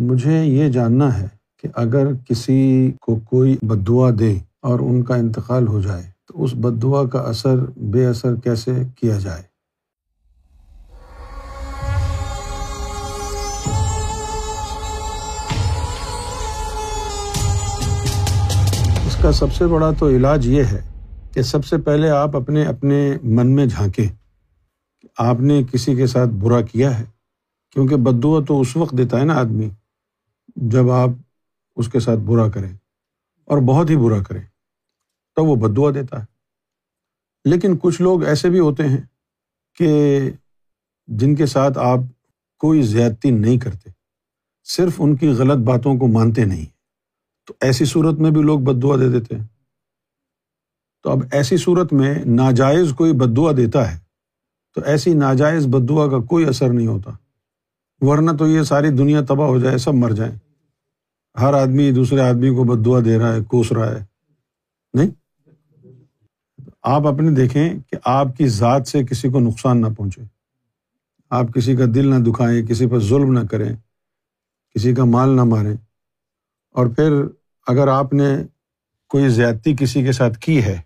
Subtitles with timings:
[0.00, 1.26] مجھے یہ جاننا ہے
[1.62, 6.44] کہ اگر کسی کو کوئی بد دعا دے اور ان کا انتقال ہو جائے، تو
[6.44, 9.42] اس بد دعا کا اثر بے اثر کیسے کیا جائے؟
[19.06, 20.80] اس کا سب سے بڑا تو علاج یہ ہے
[21.34, 24.08] کہ سب سے پہلے آپ اپنے اپنے من میں جھانکیں۔
[25.18, 27.04] آپ نے کسی کے ساتھ برا کیا ہے،
[27.70, 29.68] کیونکہ بد دعا تو اس وقت دیتا ہے نا آدمی۔
[30.60, 31.08] جب آپ
[31.76, 32.76] اس کے ساتھ برا کریں
[33.44, 34.42] اور بہت ہی برا کریں
[35.36, 36.24] تب وہ بد دعا دیتا ہے۔
[37.44, 39.00] لیکن کچھ لوگ ایسے بھی ہوتے ہیں
[39.74, 40.20] کہ
[41.06, 41.98] جن کے ساتھ آپ
[42.58, 43.90] کوئی زیادتی نہیں کرتے،
[44.64, 46.66] صرف ان کی غلط باتوں کو مانتے نہیں۔
[47.46, 49.46] تو ایسی صورت میں بھی لوگ بد دعا دے دیتے ہیں۔
[51.02, 53.98] تو اب ایسی صورت میں ناجائز کوئی بد دعا دیتا ہے،
[54.74, 57.10] تو ایسی ناجائز بد دعا کا کوئی اثر نہیں ہوتا۔
[58.00, 60.49] ورنہ تو یہ ساری دنیا تباہ ہو جائے، سب مر جائیں۔
[61.38, 64.04] ہر آدمی دوسرے آدمی کو بد دعا دے رہا ہے، کوس رہا ہے۔
[64.94, 65.10] نہیں؟
[66.82, 70.20] آپ اپنے دیکھیں کہ آپ کی ذات سے کسی کو نقصان نہ پہنچے۔
[71.30, 73.76] آپ کسی کا دل نہ دکھائیں، کسی پر ظلم نہ کریں،
[74.74, 75.76] کسی کا مال نہ ماریں۔
[76.70, 77.12] اور پھر
[77.66, 78.36] اگر آپ نے
[79.08, 80.80] کوئی زیادتی کسی کے ساتھ کی ہے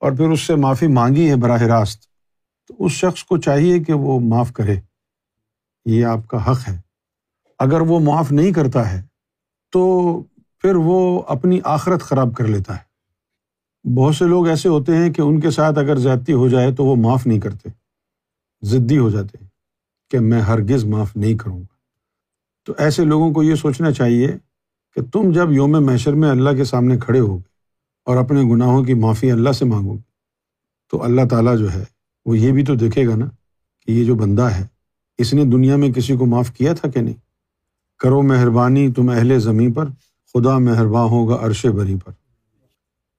[0.00, 2.02] اور پھر اس سے معافی مانگی ہے براہ راست،
[2.68, 4.76] تو اس شخص کو چاہیے کہ وہ معاف کرے۔
[5.84, 6.80] یہ آپ کا حق ہے۔
[7.58, 9.13] اگر وہ معاف نہیں کرتا ہے
[9.74, 10.22] تو
[10.58, 12.94] پھر وہ اپنی آخرت خراب کر لیتا ہے۔
[13.94, 16.84] بہت سے لوگ ایسے ہوتے ہیں کہ ان کے ساتھ اگر زیادتی ہو جائے تو
[16.84, 17.68] وہ معاف نہیں کرتے
[18.62, 19.48] ضدی ہو جاتے ہیں
[20.10, 21.74] کہ میں ہرگز معاف نہیں کروں گا۔
[22.64, 24.28] تو ایسے لوگوں کو یہ سوچنا چاہیے
[24.94, 27.48] کہ تم جب یوم میشر میں اللہ کے سامنے کھڑے ہو گے
[28.04, 30.10] اور اپنے گناہوں کی معافی اللہ سے مانگو گے،
[30.90, 31.84] تو اللہ تعالیٰ جو ہے
[32.26, 33.26] وہ یہ بھی تو دیکھے گا نا
[33.86, 34.66] کہ یہ جو بندہ ہے،
[35.18, 37.23] اس نے دنیا میں کسی کو معاف کیا تھا کہ نہیں؟
[37.98, 39.84] کرو مہربانی تم اہل زمیں پر،
[40.34, 42.12] خدا مہرباں ہوگا عرش بری پر۔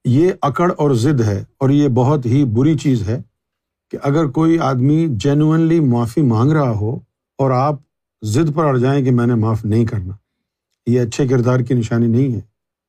[0.04, 3.22] یہ اکڑ اور ضد ہے اور یہ بہت ہی بری چیز ہے
[3.90, 6.98] کہ اگر کوئی آدمی جینوئنلی معافی مانگ رہا ہو
[7.38, 7.74] اور آپ
[8.22, 10.14] ضد پر اڑ جائیں کہ میں نے معاف نہیں کرنا،
[10.86, 12.40] یہ اچھے کردار کی نشانی نہیں ہے۔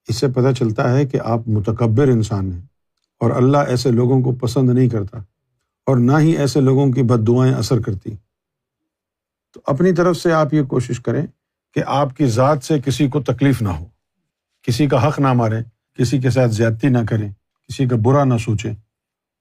[0.08, 2.62] اس سے پتہ چلتا ہے کہ آپ متکبر انسان ہیں
[3.20, 5.18] اور اللہ ایسے لوگوں کو پسند نہیں کرتا
[5.86, 8.16] اور نہ ہی ایسے لوگوں کی بد دعائیں اثر کرتی۔
[9.54, 11.28] تو اپنی طرف سے آپ یہ کوشش کریں
[11.78, 13.86] کہ آپ کی ذات سے کسی کو تکلیف نہ ہو۔
[14.64, 15.64] کسی کا حق نہ ماریں،
[15.98, 17.30] کسی کے ساتھ زیادتی نہ کریں،
[17.68, 18.74] کسی کا برا نہ سوچیں۔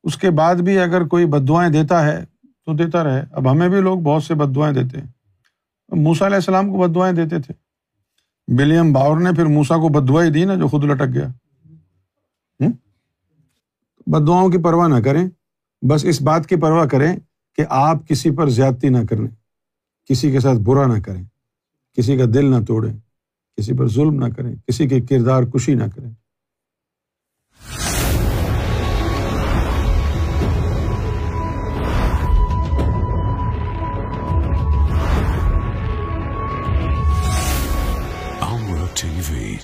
[0.05, 2.25] اس کے بعد بھی اگر کوئی بد دعائیں دیتا ہے
[2.65, 5.07] تو دیتا رہے۔ اب ہمیں بھی لوگ بہت سے بد دعائیں دیتے ہیں۔
[5.89, 7.55] موسا علیہ السلام کو بد دعائیں دیتے تھے۔
[8.49, 11.29] ولیم باور نے پھر موسا کو بد دعائیں دی نا جو خود لٹک گیا۔
[14.07, 15.29] بد دعاؤں کی پرواہ نہ کریں۔
[15.83, 17.17] بس اس بات کی پرواہ کریں
[17.57, 19.27] کہ آپ کسی پر زیادتی نہ کریں،
[20.07, 21.25] کسی کے ساتھ برا نہ کریں۔
[21.97, 22.93] کسی کا دل نہ توڑیں
[23.59, 26.11] کسی پر ظلم نہ کریں کسی کے کردار کشی نہ کریں
[39.01, 39.55] ٹی وی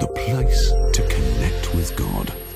[0.00, 2.53] دا پلیس ٹو کنیکٹ.